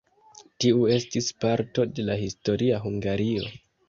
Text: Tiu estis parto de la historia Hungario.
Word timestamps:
Tiu 0.63 0.85
estis 0.93 1.27
parto 1.45 1.85
de 1.99 2.05
la 2.07 2.15
historia 2.21 2.81
Hungario. 2.91 3.45